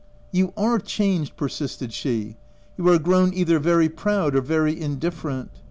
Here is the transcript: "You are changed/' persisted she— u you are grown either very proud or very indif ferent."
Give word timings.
"You 0.31 0.51
are 0.57 0.79
changed/' 0.79 1.35
persisted 1.37 1.93
she— 1.93 2.35
u 2.75 2.83
you 2.83 2.89
are 2.89 2.97
grown 2.97 3.35
either 3.35 3.59
very 3.59 3.87
proud 3.87 4.35
or 4.35 4.41
very 4.41 4.75
indif 4.75 5.13
ferent." 5.13 5.49